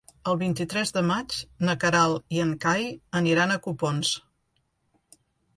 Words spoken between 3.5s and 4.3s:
a Copons.